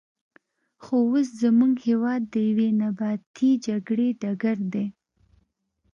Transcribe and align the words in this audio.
خو 0.83 0.95
اوس 1.09 1.27
زموږ 1.43 1.73
هېواد 1.87 2.21
د 2.33 2.35
یوې 2.49 2.69
نیابتي 2.79 3.49
جګړې 3.65 4.07
ډګر 4.21 4.57
دی. 4.73 4.85